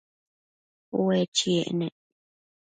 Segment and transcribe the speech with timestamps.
[1.01, 1.93] Ue chiec nec